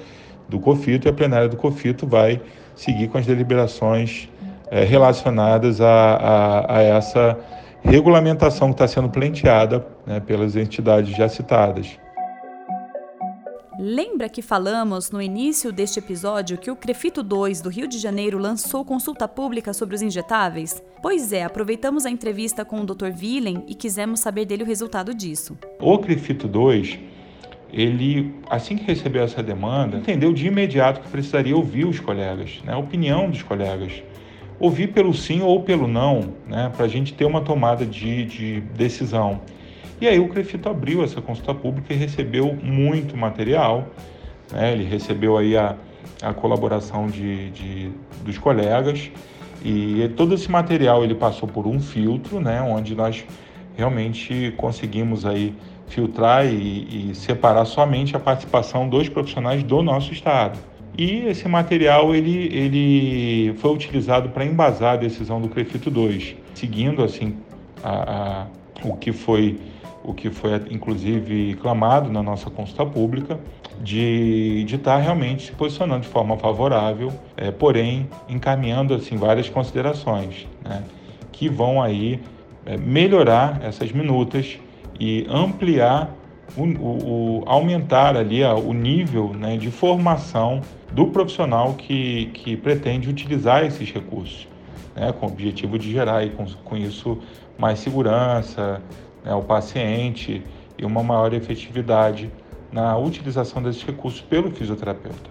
do 0.48 0.58
COFITO 0.58 1.08
e 1.08 1.10
a 1.10 1.12
plenária 1.12 1.48
do 1.48 1.56
COFITO 1.56 2.06
vai 2.06 2.40
seguir 2.74 3.08
com 3.08 3.18
as 3.18 3.26
deliberações 3.26 4.28
é, 4.70 4.84
relacionadas 4.84 5.80
a, 5.80 5.86
a, 5.86 6.76
a, 6.76 6.82
essa 6.82 7.38
regulamentação 7.82 8.68
que 8.68 8.74
está 8.74 8.88
sendo 8.88 9.08
pleiteada 9.08 9.86
né, 10.06 10.20
pelas 10.20 10.56
entidades 10.56 11.16
já 11.16 11.28
citadas. 11.28 11.98
Lembra 13.82 14.28
que 14.28 14.42
falamos 14.42 15.10
no 15.10 15.22
início 15.22 15.72
deste 15.72 16.00
episódio 16.00 16.58
que 16.58 16.70
o 16.70 16.76
Crefito 16.76 17.22
2 17.22 17.62
do 17.62 17.70
Rio 17.70 17.88
de 17.88 17.96
Janeiro 17.96 18.36
lançou 18.36 18.84
consulta 18.84 19.26
pública 19.26 19.72
sobre 19.72 19.94
os 19.94 20.02
injetáveis? 20.02 20.82
Pois 21.00 21.32
é, 21.32 21.44
aproveitamos 21.44 22.04
a 22.04 22.10
entrevista 22.10 22.62
com 22.62 22.82
o 22.82 22.84
Dr. 22.84 23.06
Willem 23.18 23.64
e 23.66 23.74
quisemos 23.74 24.20
saber 24.20 24.44
dele 24.44 24.64
o 24.64 24.66
resultado 24.66 25.14
disso. 25.14 25.56
O 25.80 25.96
Crefito 25.96 26.46
2, 26.46 26.98
ele, 27.72 28.34
assim 28.50 28.76
que 28.76 28.84
recebeu 28.84 29.22
essa 29.22 29.42
demanda, 29.42 29.96
entendeu 29.96 30.34
de 30.34 30.46
imediato 30.46 31.00
que 31.00 31.08
precisaria 31.08 31.56
ouvir 31.56 31.86
os 31.86 31.98
colegas, 31.98 32.60
né, 32.62 32.74
a 32.74 32.78
opinião 32.78 33.30
dos 33.30 33.42
colegas. 33.42 34.02
Ouvir 34.58 34.88
pelo 34.88 35.14
sim 35.14 35.40
ou 35.40 35.62
pelo 35.62 35.88
não, 35.88 36.34
né, 36.46 36.70
para 36.76 36.84
a 36.84 36.88
gente 36.88 37.14
ter 37.14 37.24
uma 37.24 37.40
tomada 37.40 37.86
de, 37.86 38.26
de 38.26 38.60
decisão. 38.60 39.40
E 40.00 40.08
aí 40.08 40.18
o 40.18 40.28
Crefito 40.28 40.68
abriu 40.68 41.04
essa 41.04 41.20
consulta 41.20 41.54
pública 41.54 41.92
e 41.92 41.96
recebeu 41.96 42.56
muito 42.62 43.16
material. 43.16 43.86
Né? 44.50 44.72
Ele 44.72 44.84
recebeu 44.84 45.36
aí 45.36 45.56
a, 45.56 45.76
a 46.22 46.32
colaboração 46.32 47.06
de, 47.06 47.50
de, 47.50 47.92
dos 48.24 48.38
colegas 48.38 49.10
e 49.62 50.10
todo 50.16 50.34
esse 50.34 50.50
material 50.50 51.04
ele 51.04 51.14
passou 51.14 51.46
por 51.46 51.66
um 51.66 51.78
filtro, 51.78 52.40
né? 52.40 52.62
onde 52.62 52.94
nós 52.94 53.26
realmente 53.76 54.54
conseguimos 54.56 55.26
aí 55.26 55.54
filtrar 55.86 56.46
e, 56.46 57.10
e 57.10 57.14
separar 57.14 57.66
somente 57.66 58.16
a 58.16 58.18
participação 58.20 58.88
dos 58.88 59.08
profissionais 59.08 59.62
do 59.62 59.82
nosso 59.82 60.14
estado. 60.14 60.58
E 60.96 61.26
esse 61.26 61.46
material 61.46 62.14
ele, 62.14 62.48
ele 62.54 63.54
foi 63.58 63.72
utilizado 63.72 64.30
para 64.30 64.44
embasar 64.44 64.94
a 64.94 64.96
decisão 64.96 65.40
do 65.40 65.48
Crefito 65.48 65.90
2, 65.90 66.36
seguindo 66.54 67.02
assim 67.02 67.36
a, 67.82 67.90
a, 67.90 68.46
o 68.82 68.96
que 68.96 69.12
foi 69.12 69.58
o 70.02 70.14
que 70.14 70.30
foi 70.30 70.54
inclusive 70.70 71.54
clamado 71.56 72.10
na 72.10 72.22
nossa 72.22 72.50
consulta 72.50 72.86
pública, 72.86 73.38
de, 73.80 74.64
de 74.64 74.76
estar 74.76 74.96
tá 74.96 75.02
realmente 75.02 75.46
se 75.46 75.52
posicionando 75.52 76.02
de 76.02 76.08
forma 76.08 76.36
favorável, 76.36 77.12
é, 77.36 77.50
porém 77.50 78.08
encaminhando 78.28 78.94
assim 78.94 79.16
várias 79.16 79.48
considerações 79.48 80.46
né, 80.64 80.82
que 81.32 81.48
vão 81.48 81.82
aí 81.82 82.20
é, 82.66 82.76
melhorar 82.76 83.60
essas 83.62 83.90
minutas 83.92 84.58
e 84.98 85.26
ampliar 85.30 86.14
o, 86.56 86.62
o, 86.62 87.40
o 87.40 87.44
aumentar 87.46 88.16
ali 88.16 88.42
ó, 88.42 88.58
o 88.58 88.74
nível 88.74 89.32
né, 89.32 89.56
de 89.56 89.70
formação 89.70 90.60
do 90.92 91.06
profissional 91.06 91.74
que, 91.74 92.26
que 92.34 92.56
pretende 92.56 93.08
utilizar 93.08 93.64
esses 93.64 93.90
recursos, 93.90 94.48
né, 94.94 95.12
com 95.12 95.26
o 95.26 95.28
objetivo 95.30 95.78
de 95.78 95.90
gerar 95.90 96.18
aí, 96.18 96.30
com, 96.30 96.44
com 96.64 96.76
isso 96.76 97.18
mais 97.56 97.78
segurança, 97.78 98.82
né, 99.24 99.34
o 99.34 99.42
paciente 99.42 100.42
e 100.78 100.84
uma 100.84 101.02
maior 101.02 101.32
efetividade 101.32 102.30
na 102.72 102.96
utilização 102.96 103.62
desses 103.62 103.82
recursos 103.82 104.20
pelo 104.20 104.50
fisioterapeuta. 104.50 105.30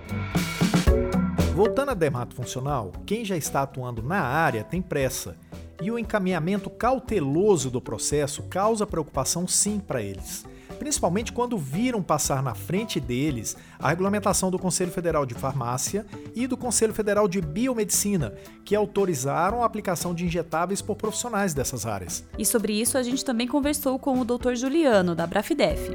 Voltando 1.55 1.89
à 1.89 1.93
dermato 1.93 2.35
funcional, 2.35 2.91
quem 3.05 3.25
já 3.25 3.35
está 3.35 3.63
atuando 3.63 4.01
na 4.01 4.21
área 4.21 4.63
tem 4.63 4.81
pressa 4.81 5.35
e 5.81 5.89
o 5.91 5.97
encaminhamento 5.97 6.69
cauteloso 6.69 7.69
do 7.69 7.81
processo 7.81 8.43
causa 8.43 8.85
preocupação 8.85 9.47
sim 9.47 9.79
para 9.79 10.01
eles 10.01 10.45
principalmente 10.79 11.33
quando 11.33 11.57
viram 11.57 12.01
passar 12.01 12.41
na 12.41 12.55
frente 12.55 12.99
deles 12.99 13.57
a 13.77 13.89
regulamentação 13.89 14.49
do 14.49 14.57
Conselho 14.57 14.89
Federal 14.89 15.25
de 15.25 15.35
Farmácia 15.35 16.05
e 16.33 16.47
do 16.47 16.55
Conselho 16.55 16.93
Federal 16.93 17.27
de 17.27 17.41
Biomedicina, 17.41 18.33
que 18.63 18.75
autorizaram 18.75 19.61
a 19.61 19.65
aplicação 19.65 20.15
de 20.15 20.25
injetáveis 20.25 20.81
por 20.81 20.95
profissionais 20.95 21.53
dessas 21.53 21.85
áreas. 21.85 22.27
E 22.37 22.45
sobre 22.45 22.73
isso 22.73 22.97
a 22.97 23.03
gente 23.03 23.23
também 23.23 23.47
conversou 23.47 23.99
com 23.99 24.19
o 24.19 24.25
Dr. 24.25 24.55
Juliano, 24.55 25.13
da 25.13 25.27
Brafidef. 25.27 25.91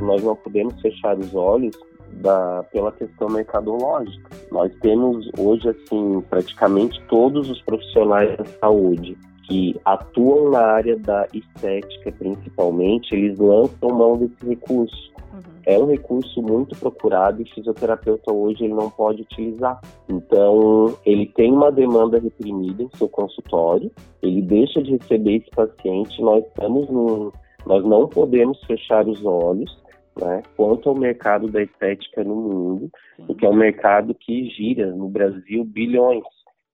Nós 0.00 0.22
não 0.22 0.36
podemos 0.36 0.78
fechar 0.80 1.18
os 1.18 1.34
olhos 1.34 1.74
da, 2.12 2.64
pela 2.64 2.92
questão 2.92 3.28
mercadológica. 3.28 4.28
Nós 4.50 4.70
temos 4.82 5.28
hoje, 5.38 5.68
assim, 5.68 6.22
praticamente 6.28 7.00
todos 7.08 7.48
os 7.48 7.62
profissionais 7.62 8.36
da 8.36 8.44
saúde 8.60 9.16
que 9.42 9.78
atuam 9.84 10.50
na 10.50 10.60
área 10.60 10.96
da 10.96 11.26
estética, 11.32 12.12
principalmente, 12.12 13.14
eles 13.14 13.38
lançam 13.38 13.90
mão 13.90 14.16
desse 14.16 14.46
recurso. 14.46 15.12
Uhum. 15.32 15.40
É 15.66 15.78
um 15.78 15.86
recurso 15.86 16.42
muito 16.42 16.78
procurado 16.78 17.40
e 17.40 17.44
o 17.44 17.54
fisioterapeuta 17.54 18.32
hoje 18.32 18.64
ele 18.64 18.74
não 18.74 18.90
pode 18.90 19.22
utilizar. 19.22 19.80
Então, 20.08 20.96
ele 21.04 21.26
tem 21.26 21.52
uma 21.52 21.72
demanda 21.72 22.18
reprimida 22.18 22.82
em 22.82 22.90
seu 22.96 23.08
consultório, 23.08 23.90
ele 24.22 24.42
deixa 24.42 24.82
de 24.82 24.92
receber 24.92 25.36
esse 25.36 25.50
paciente, 25.50 26.20
nós 26.20 26.44
estamos 26.46 26.88
num, 26.88 27.30
nós 27.66 27.84
não 27.84 28.08
podemos 28.08 28.62
fechar 28.64 29.06
os 29.06 29.24
olhos 29.24 29.82
né, 30.20 30.42
quanto 30.56 30.88
ao 30.88 30.94
mercado 30.94 31.48
da 31.48 31.62
estética 31.62 32.22
no 32.22 32.34
mundo, 32.34 32.90
porque 33.26 33.46
é 33.46 33.48
um 33.48 33.54
mercado 33.54 34.14
que 34.14 34.48
gira 34.50 34.94
no 34.94 35.08
Brasil 35.08 35.64
bilhões. 35.64 36.24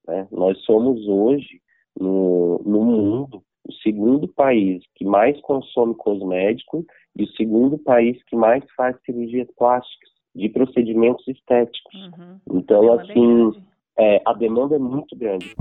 Né? 0.06 0.26
Nós 0.32 0.58
somos 0.64 1.06
hoje 1.06 1.60
no, 1.98 2.60
no 2.64 2.84
mundo 2.84 3.42
o 3.68 3.72
segundo 3.82 4.26
país 4.26 4.82
que 4.94 5.04
mais 5.04 5.38
consome 5.42 5.94
cosméticos 5.94 6.84
e 7.16 7.24
o 7.24 7.32
segundo 7.32 7.76
país 7.78 8.16
que 8.24 8.34
mais 8.34 8.64
faz 8.76 8.96
cirurgias 9.04 9.48
plásticas 9.58 10.08
de 10.34 10.48
procedimentos 10.48 11.26
estéticos. 11.28 11.94
Uhum. 11.94 12.40
Então, 12.54 12.92
assim, 12.94 13.52
é, 13.98 14.22
a 14.24 14.32
demanda 14.32 14.76
é 14.76 14.78
muito 14.78 15.16
grande. 15.16 15.54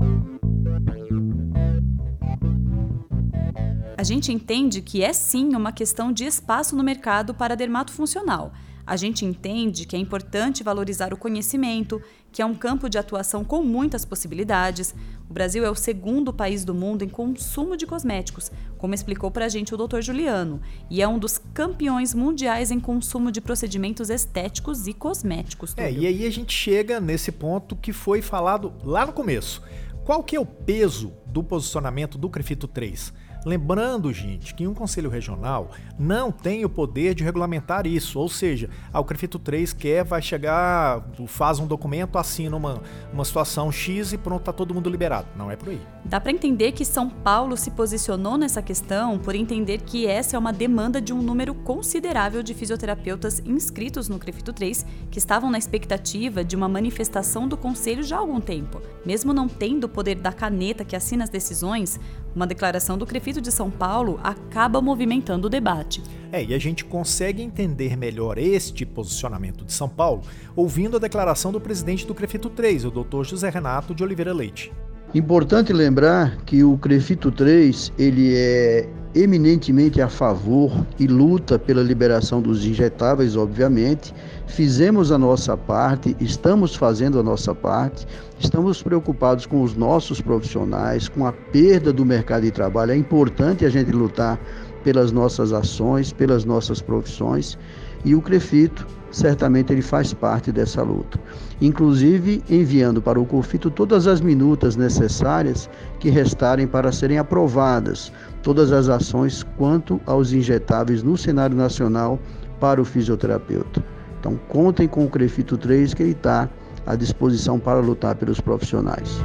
A 3.96 4.02
gente 4.04 4.32
entende 4.32 4.80
que 4.80 5.02
é 5.02 5.12
sim 5.12 5.56
uma 5.56 5.72
questão 5.72 6.12
de 6.12 6.24
espaço 6.24 6.76
no 6.76 6.84
mercado 6.84 7.34
para 7.34 7.56
dermato 7.56 7.92
funcional 7.92 8.52
A 8.88 8.96
gente 8.96 9.22
entende 9.22 9.86
que 9.86 9.94
é 9.94 9.98
importante 9.98 10.64
valorizar 10.64 11.12
o 11.12 11.16
conhecimento, 11.18 12.00
que 12.32 12.40
é 12.40 12.46
um 12.46 12.54
campo 12.54 12.88
de 12.88 12.96
atuação 12.96 13.44
com 13.44 13.62
muitas 13.62 14.02
possibilidades. 14.06 14.94
O 15.28 15.34
Brasil 15.34 15.62
é 15.62 15.70
o 15.70 15.74
segundo 15.74 16.32
país 16.32 16.64
do 16.64 16.74
mundo 16.74 17.04
em 17.04 17.08
consumo 17.08 17.76
de 17.76 17.86
cosméticos, 17.86 18.50
como 18.78 18.94
explicou 18.94 19.30
para 19.30 19.44
a 19.44 19.48
gente 19.50 19.74
o 19.74 19.76
Dr. 19.76 20.00
Juliano, 20.00 20.62
e 20.88 21.02
é 21.02 21.06
um 21.06 21.18
dos 21.18 21.36
campeões 21.52 22.14
mundiais 22.14 22.70
em 22.70 22.80
consumo 22.80 23.30
de 23.30 23.42
procedimentos 23.42 24.08
estéticos 24.08 24.86
e 24.86 24.94
cosméticos. 24.94 25.74
É, 25.76 25.92
e 25.92 26.06
aí 26.06 26.26
a 26.26 26.30
gente 26.30 26.54
chega 26.54 26.98
nesse 26.98 27.30
ponto 27.30 27.76
que 27.76 27.92
foi 27.92 28.22
falado 28.22 28.72
lá 28.82 29.04
no 29.04 29.12
começo. 29.12 29.62
Qual 30.02 30.24
que 30.24 30.34
é 30.34 30.40
o 30.40 30.46
peso 30.46 31.12
do 31.26 31.44
posicionamento 31.44 32.16
do 32.16 32.30
Crefito 32.30 32.66
3? 32.66 33.12
Lembrando, 33.44 34.12
gente, 34.12 34.54
que 34.54 34.66
um 34.66 34.74
conselho 34.74 35.08
regional 35.08 35.70
não 35.98 36.30
tem 36.30 36.64
o 36.64 36.68
poder 36.68 37.14
de 37.14 37.24
regulamentar 37.24 37.86
isso, 37.86 38.18
ou 38.18 38.28
seja, 38.28 38.68
o 38.92 39.04
Crefito 39.04 39.38
3 39.38 39.72
quer, 39.72 40.04
vai 40.04 40.20
chegar, 40.20 41.04
faz 41.26 41.58
um 41.58 41.66
documento, 41.66 42.18
assina 42.18 42.56
uma, 42.56 42.82
uma 43.12 43.24
situação 43.24 43.70
X 43.70 44.12
e 44.12 44.18
pronto, 44.18 44.42
tá 44.42 44.52
todo 44.52 44.74
mundo 44.74 44.90
liberado. 44.90 45.28
Não 45.36 45.50
é 45.50 45.56
por 45.56 45.70
aí. 45.70 45.80
Dá 46.04 46.20
para 46.20 46.32
entender 46.32 46.72
que 46.72 46.84
São 46.84 47.08
Paulo 47.08 47.56
se 47.56 47.70
posicionou 47.70 48.36
nessa 48.36 48.62
questão 48.62 49.18
por 49.18 49.34
entender 49.34 49.82
que 49.82 50.06
essa 50.06 50.36
é 50.36 50.38
uma 50.38 50.52
demanda 50.52 51.00
de 51.00 51.12
um 51.12 51.22
número 51.22 51.54
considerável 51.54 52.42
de 52.42 52.54
fisioterapeutas 52.54 53.40
inscritos 53.44 54.08
no 54.08 54.18
Crefito 54.18 54.52
3 54.52 54.86
que 55.10 55.18
estavam 55.18 55.50
na 55.50 55.58
expectativa 55.58 56.44
de 56.44 56.56
uma 56.56 56.68
manifestação 56.68 57.46
do 57.46 57.56
conselho 57.56 58.02
já 58.02 58.16
há 58.16 58.20
algum 58.20 58.40
tempo. 58.40 58.80
Mesmo 59.04 59.32
não 59.32 59.48
tendo 59.48 59.84
o 59.84 59.88
poder 59.88 60.16
da 60.16 60.32
caneta 60.32 60.84
que 60.84 60.96
assina 60.96 61.24
as 61.24 61.30
decisões, 61.30 62.00
uma 62.38 62.46
declaração 62.46 62.96
do 62.96 63.04
Crefito 63.04 63.40
de 63.40 63.50
São 63.50 63.68
Paulo 63.68 64.20
acaba 64.22 64.80
movimentando 64.80 65.48
o 65.48 65.50
debate. 65.50 66.00
É, 66.30 66.44
e 66.44 66.54
a 66.54 66.58
gente 66.58 66.84
consegue 66.84 67.42
entender 67.42 67.96
melhor 67.96 68.38
este 68.38 68.86
posicionamento 68.86 69.64
de 69.64 69.72
São 69.72 69.88
Paulo 69.88 70.22
ouvindo 70.54 70.96
a 70.96 71.00
declaração 71.00 71.50
do 71.50 71.60
presidente 71.60 72.06
do 72.06 72.14
Crefito 72.14 72.48
3, 72.48 72.84
o 72.84 72.90
Dr. 72.90 73.24
José 73.24 73.50
Renato 73.50 73.92
de 73.92 74.04
Oliveira 74.04 74.32
Leite. 74.32 74.72
Importante 75.14 75.72
lembrar 75.72 76.36
que 76.44 76.62
o 76.62 76.76
Crefito 76.76 77.32
3, 77.32 77.94
ele 77.98 78.34
é 78.36 78.86
eminentemente 79.14 80.02
a 80.02 80.08
favor 80.08 80.70
e 80.98 81.06
luta 81.06 81.58
pela 81.58 81.82
liberação 81.82 82.42
dos 82.42 82.66
injetáveis, 82.66 83.34
obviamente. 83.34 84.14
Fizemos 84.46 85.10
a 85.10 85.16
nossa 85.16 85.56
parte, 85.56 86.14
estamos 86.20 86.76
fazendo 86.76 87.18
a 87.18 87.22
nossa 87.22 87.54
parte, 87.54 88.06
estamos 88.38 88.82
preocupados 88.82 89.46
com 89.46 89.62
os 89.62 89.74
nossos 89.74 90.20
profissionais, 90.20 91.08
com 91.08 91.24
a 91.24 91.32
perda 91.32 91.90
do 91.90 92.04
mercado 92.04 92.42
de 92.42 92.50
trabalho. 92.50 92.92
É 92.92 92.96
importante 92.96 93.64
a 93.64 93.70
gente 93.70 93.90
lutar 93.90 94.38
pelas 94.84 95.10
nossas 95.10 95.54
ações, 95.54 96.12
pelas 96.12 96.44
nossas 96.44 96.82
profissões 96.82 97.58
e 98.04 98.14
o 98.14 98.22
Crefito 98.22 98.86
certamente 99.10 99.72
ele 99.72 99.82
faz 99.82 100.12
parte 100.12 100.52
dessa 100.52 100.82
luta. 100.82 101.18
Inclusive 101.60 102.42
enviando 102.48 103.00
para 103.00 103.18
o 103.18 103.24
COFITO 103.24 103.70
todas 103.70 104.06
as 104.06 104.20
minutas 104.20 104.76
necessárias 104.76 105.68
que 105.98 106.10
restarem 106.10 106.66
para 106.66 106.92
serem 106.92 107.18
aprovadas 107.18 108.12
todas 108.42 108.72
as 108.72 108.88
ações 108.88 109.44
quanto 109.56 110.00
aos 110.06 110.32
injetáveis 110.32 111.02
no 111.02 111.16
cenário 111.16 111.56
nacional 111.56 112.18
para 112.60 112.80
o 112.80 112.84
fisioterapeuta. 112.84 113.84
Então 114.20 114.38
contem 114.48 114.88
com 114.88 115.04
o 115.04 115.10
CREFITO 115.10 115.56
3 115.56 115.94
que 115.94 116.02
ele 116.02 116.12
está 116.12 116.48
à 116.86 116.96
disposição 116.96 117.58
para 117.58 117.80
lutar 117.80 118.14
pelos 118.14 118.40
profissionais. 118.40 119.20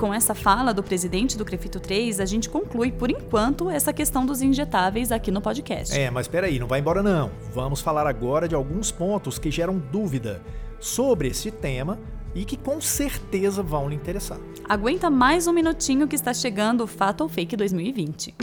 E 0.00 0.02
com 0.02 0.14
essa 0.14 0.34
fala 0.34 0.72
do 0.72 0.82
presidente 0.82 1.36
do 1.36 1.44
Crefito 1.44 1.78
3, 1.78 2.20
a 2.20 2.24
gente 2.24 2.48
conclui, 2.48 2.90
por 2.90 3.10
enquanto, 3.10 3.68
essa 3.68 3.92
questão 3.92 4.24
dos 4.24 4.40
injetáveis 4.40 5.12
aqui 5.12 5.30
no 5.30 5.42
podcast. 5.42 5.94
É, 5.94 6.10
mas 6.10 6.24
espera 6.24 6.46
aí, 6.46 6.58
não 6.58 6.66
vai 6.66 6.80
embora 6.80 7.02
não. 7.02 7.30
Vamos 7.52 7.82
falar 7.82 8.06
agora 8.06 8.48
de 8.48 8.54
alguns 8.54 8.90
pontos 8.90 9.38
que 9.38 9.50
geram 9.50 9.78
dúvida 9.78 10.40
sobre 10.78 11.28
esse 11.28 11.50
tema 11.50 11.98
e 12.34 12.46
que 12.46 12.56
com 12.56 12.80
certeza 12.80 13.62
vão 13.62 13.90
lhe 13.90 13.94
interessar. 13.94 14.38
Aguenta 14.66 15.10
mais 15.10 15.46
um 15.46 15.52
minutinho 15.52 16.08
que 16.08 16.16
está 16.16 16.32
chegando 16.32 16.84
o 16.84 16.86
Fato 16.86 17.20
ou 17.20 17.28
Fake 17.28 17.54
2020. 17.54 18.36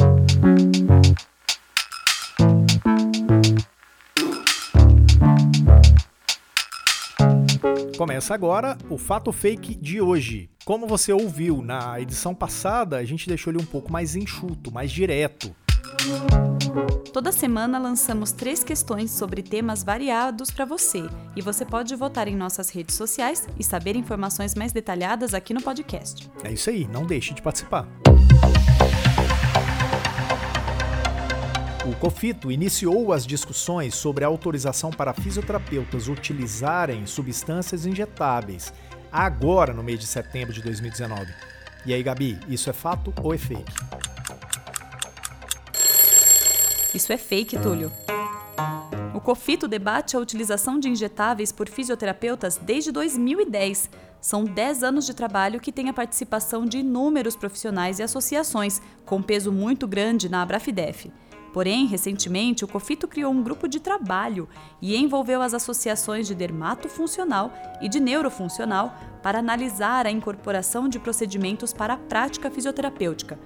Começa 7.98 8.36
agora 8.36 8.78
o 8.92 8.98
Fato 8.98 9.32
Fake 9.32 9.74
de 9.74 10.00
hoje. 10.00 10.52
Como 10.64 10.86
você 10.86 11.12
ouviu 11.12 11.64
na 11.64 12.00
edição 12.00 12.36
passada, 12.36 12.98
a 12.98 13.04
gente 13.04 13.28
deixou 13.28 13.52
ele 13.52 13.60
um 13.60 13.66
pouco 13.66 13.92
mais 13.92 14.16
enxuto, 14.16 14.72
mais 14.72 14.92
direto. 14.92 15.56
Toda 17.12 17.32
semana 17.32 17.80
lançamos 17.80 18.32
três 18.32 18.64
questões 18.64 19.10
sobre 19.10 19.42
temas 19.42 19.84
variados 19.84 20.52
para 20.52 20.64
você 20.64 21.10
e 21.36 21.42
você 21.42 21.66
pode 21.66 21.96
votar 21.96 22.28
em 22.28 22.36
nossas 22.36 22.70
redes 22.70 22.96
sociais 22.96 23.48
e 23.58 23.64
saber 23.64 23.96
informações 23.96 24.54
mais 24.54 24.72
detalhadas 24.72 25.34
aqui 25.34 25.52
no 25.52 25.64
podcast. 25.64 26.30
É 26.44 26.54
isso 26.54 26.70
aí, 26.70 26.88
não 26.88 27.04
deixe 27.04 27.34
de 27.34 27.42
participar. 27.42 27.88
O 31.88 31.96
COFITO 31.96 32.52
iniciou 32.52 33.14
as 33.14 33.26
discussões 33.26 33.96
sobre 33.96 34.26
a 34.26 34.28
autorização 34.28 34.92
para 34.92 35.14
fisioterapeutas 35.14 36.10
utilizarem 36.10 37.06
substâncias 37.06 37.86
injetáveis 37.86 38.74
agora 39.10 39.74
no 39.74 39.82
mês 39.82 39.98
de 39.98 40.06
setembro 40.06 40.54
de 40.54 40.62
2019. 40.62 41.34
E 41.86 41.94
aí, 41.94 42.04
Gabi, 42.04 42.38
isso 42.50 42.70
é 42.70 42.74
fato 42.74 43.14
ou 43.24 43.34
é 43.34 43.38
fake? 43.38 43.72
Isso 46.94 47.14
é 47.14 47.18
fake, 47.18 47.58
Túlio. 47.58 47.90
O 49.16 49.22
COFITO 49.22 49.66
debate 49.66 50.18
a 50.18 50.20
utilização 50.20 50.82
de 50.82 50.90
injetáveis 50.90 51.54
por 51.54 51.70
fisioterapeutas 51.70 52.58
desde 52.58 52.92
2010. 52.92 53.90
São 54.20 54.44
10 54.44 54.84
anos 54.84 55.06
de 55.06 55.14
trabalho 55.14 55.62
que 55.62 55.72
tem 55.72 55.88
a 55.88 55.94
participação 55.94 56.66
de 56.66 56.80
inúmeros 56.80 57.38
profissionais 57.38 58.00
e 58.00 58.04
associações, 58.04 58.82
com 59.06 59.22
peso 59.22 59.54
muito 59.54 59.88
grande 59.88 60.28
na 60.28 60.42
Abrafidef. 60.42 61.10
Porém, 61.58 61.88
recentemente, 61.88 62.64
o 62.64 62.68
COFITO 62.68 63.08
criou 63.08 63.34
um 63.34 63.42
grupo 63.42 63.68
de 63.68 63.80
trabalho 63.80 64.48
e 64.80 64.96
envolveu 64.96 65.42
as 65.42 65.56
associações 65.56 66.28
de 66.28 66.36
dermatofuncional 66.36 67.52
e 67.82 67.90
de 67.90 68.00
neurofuncional 68.00 68.96
para 69.24 69.40
analisar 69.40 70.06
a 70.06 70.12
incorporação 70.12 70.88
de 70.88 71.00
procedimentos 71.00 71.74
para 71.74 71.96
a 71.96 71.98
prática 71.98 72.52
fisioterapêutica, 72.52 73.40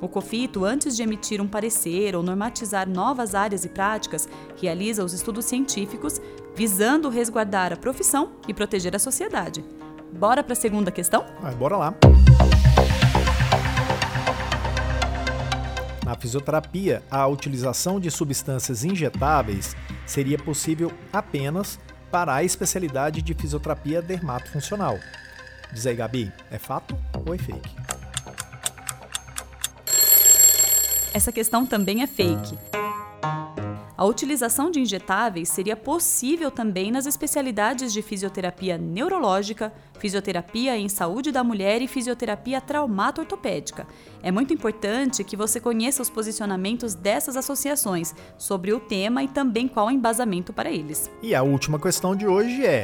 o 0.00 0.08
COFITO, 0.08 0.64
antes 0.64 0.96
de 0.96 1.04
emitir 1.04 1.40
um 1.40 1.46
parecer 1.46 2.16
ou 2.16 2.22
normatizar 2.24 2.88
novas 2.88 3.32
áreas 3.32 3.64
e 3.64 3.68
práticas, 3.68 4.28
realiza 4.60 5.04
os 5.04 5.12
estudos 5.12 5.44
científicos 5.44 6.20
visando 6.56 7.08
resguardar 7.08 7.72
a 7.72 7.76
profissão 7.76 8.32
e 8.48 8.52
proteger 8.52 8.96
a 8.96 8.98
sociedade. 8.98 9.64
Bora 10.12 10.42
para 10.42 10.54
a 10.54 10.56
segunda 10.56 10.90
questão? 10.90 11.24
Vai, 11.40 11.54
bora 11.54 11.76
lá. 11.76 11.94
Na 16.04 16.16
fisioterapia, 16.16 17.02
a 17.10 17.26
utilização 17.28 18.00
de 18.00 18.10
substâncias 18.10 18.84
injetáveis 18.84 19.76
seria 20.04 20.36
possível 20.36 20.92
apenas 21.12 21.78
para 22.10 22.34
a 22.34 22.44
especialidade 22.44 23.22
de 23.22 23.32
fisioterapia 23.34 24.02
dermatofuncional. 24.02 24.98
Diz 25.72 25.86
aí, 25.86 25.94
Gabi, 25.94 26.32
é 26.50 26.58
fato 26.58 26.96
ou 27.24 27.34
é 27.34 27.38
fake? 27.38 27.76
Essa 31.14 31.30
questão 31.30 31.64
também 31.64 32.02
é 32.02 32.06
fake. 32.06 32.58
A 34.02 34.04
utilização 34.04 34.68
de 34.68 34.80
injetáveis 34.80 35.48
seria 35.48 35.76
possível 35.76 36.50
também 36.50 36.90
nas 36.90 37.06
especialidades 37.06 37.92
de 37.92 38.02
fisioterapia 38.02 38.76
neurológica, 38.76 39.72
fisioterapia 39.96 40.76
em 40.76 40.88
saúde 40.88 41.30
da 41.30 41.44
mulher 41.44 41.80
e 41.80 41.86
fisioterapia 41.86 42.60
traumato-ortopédica. 42.60 43.86
É 44.20 44.32
muito 44.32 44.52
importante 44.52 45.22
que 45.22 45.36
você 45.36 45.60
conheça 45.60 46.02
os 46.02 46.10
posicionamentos 46.10 46.96
dessas 46.96 47.36
associações 47.36 48.12
sobre 48.36 48.72
o 48.72 48.80
tema 48.80 49.22
e 49.22 49.28
também 49.28 49.68
qual 49.68 49.86
o 49.86 49.90
embasamento 49.92 50.52
para 50.52 50.68
eles. 50.68 51.08
E 51.22 51.32
a 51.32 51.44
última 51.44 51.78
questão 51.78 52.16
de 52.16 52.26
hoje 52.26 52.66
é. 52.66 52.82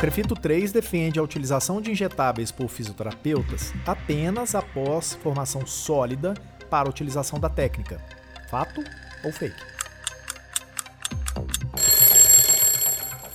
Crefito 0.00 0.34
3 0.34 0.72
defende 0.72 1.18
a 1.18 1.22
utilização 1.22 1.78
de 1.78 1.90
injetáveis 1.90 2.50
por 2.50 2.68
fisioterapeutas 2.68 3.74
apenas 3.86 4.54
após 4.54 5.12
formação 5.12 5.66
sólida 5.66 6.32
para 6.70 6.88
a 6.88 6.90
utilização 6.90 7.40
da 7.40 7.48
técnica. 7.48 8.00
Fato 8.48 8.82
ou 9.24 9.32
fake? 9.32 9.60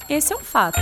Esse 0.10 0.34
é 0.34 0.38
um 0.38 0.44
fato. 0.44 0.80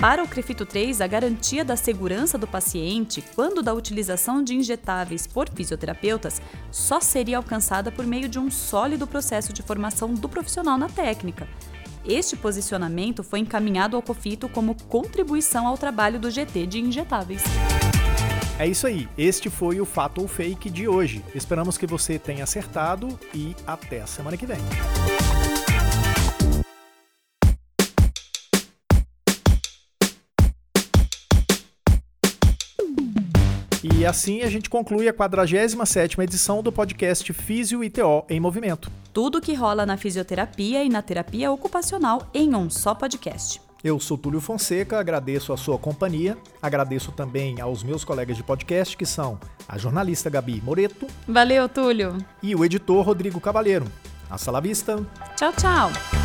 Para 0.00 0.24
o 0.24 0.26
Crefito 0.26 0.66
3, 0.66 1.00
a 1.00 1.06
garantia 1.06 1.64
da 1.64 1.76
segurança 1.76 2.36
do 2.36 2.46
paciente 2.46 3.22
quando 3.36 3.62
da 3.62 3.72
utilização 3.72 4.42
de 4.42 4.54
injetáveis 4.54 5.28
por 5.28 5.48
fisioterapeutas 5.48 6.42
só 6.72 7.00
seria 7.00 7.36
alcançada 7.36 7.92
por 7.92 8.04
meio 8.04 8.28
de 8.28 8.38
um 8.38 8.50
sólido 8.50 9.06
processo 9.06 9.52
de 9.52 9.62
formação 9.62 10.12
do 10.12 10.28
profissional 10.28 10.76
na 10.76 10.88
técnica, 10.88 11.46
este 12.04 12.36
posicionamento 12.36 13.22
foi 13.22 13.38
encaminhado 13.38 13.94
ao 13.94 14.02
COFITO 14.02 14.48
como 14.48 14.74
contribuição 14.88 15.68
ao 15.68 15.78
trabalho 15.78 16.18
do 16.18 16.30
GT 16.30 16.66
de 16.66 16.80
injetáveis. 16.80 17.42
É 18.58 18.66
isso 18.66 18.86
aí, 18.86 19.08
este 19.16 19.48
foi 19.48 19.80
o 19.80 19.84
Fato 19.84 20.20
ou 20.20 20.28
Fake 20.28 20.68
de 20.70 20.86
hoje. 20.86 21.24
Esperamos 21.34 21.78
que 21.78 21.86
você 21.86 22.18
tenha 22.18 22.44
acertado 22.44 23.18
e 23.34 23.56
até 23.66 24.02
a 24.02 24.06
semana 24.06 24.36
que 24.36 24.46
vem. 24.46 24.58
E 33.82 34.06
assim 34.06 34.42
a 34.42 34.50
gente 34.50 34.68
conclui 34.68 35.08
a 35.08 35.12
47ª 35.12 36.22
edição 36.22 36.62
do 36.62 36.70
podcast 36.70 37.32
Físio 37.32 37.82
e 37.82 37.90
TO 37.90 38.24
em 38.28 38.38
Movimento. 38.38 38.90
Tudo 39.12 39.40
que 39.40 39.54
rola 39.54 39.86
na 39.86 39.96
fisioterapia 39.96 40.84
e 40.84 40.88
na 40.88 41.00
terapia 41.02 41.50
ocupacional 41.50 42.28
em 42.34 42.54
um 42.54 42.68
só 42.68 42.94
podcast. 42.94 43.60
Eu 43.84 43.98
sou 43.98 44.16
Túlio 44.16 44.40
Fonseca, 44.40 45.00
agradeço 45.00 45.52
a 45.52 45.56
sua 45.56 45.76
companhia, 45.76 46.38
agradeço 46.60 47.10
também 47.10 47.60
aos 47.60 47.82
meus 47.82 48.04
colegas 48.04 48.36
de 48.36 48.42
podcast, 48.42 48.96
que 48.96 49.04
são 49.04 49.40
a 49.68 49.76
jornalista 49.76 50.30
Gabi 50.30 50.62
Moreto. 50.64 51.06
Valeu, 51.26 51.68
Túlio. 51.68 52.16
E 52.40 52.54
o 52.54 52.64
editor 52.64 53.04
Rodrigo 53.04 53.40
Cavalheiro. 53.40 53.86
Hasta 54.30 54.52
la 54.52 54.60
vista. 54.60 55.04
Tchau, 55.36 55.52
tchau. 55.52 56.21